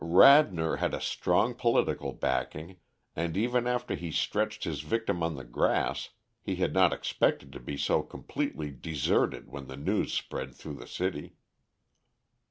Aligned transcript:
Radnor 0.03 0.77
had 0.77 0.95
a 0.95 0.99
strong, 0.99 1.53
political 1.53 2.11
backing, 2.11 2.77
and, 3.15 3.37
even 3.37 3.67
after 3.67 3.93
he 3.93 4.09
stretched 4.11 4.63
his 4.63 4.81
victim 4.81 5.21
on 5.21 5.35
the 5.35 5.43
grass, 5.43 6.09
he 6.41 6.55
had 6.55 6.73
not 6.73 6.91
expected 6.91 7.53
to 7.53 7.59
be 7.59 7.77
so 7.77 8.01
completely 8.01 8.71
deserted 8.71 9.47
when 9.51 9.67
the 9.67 9.77
news 9.77 10.11
spread 10.11 10.55
through 10.55 10.77
the 10.77 10.87
city. 10.87 11.35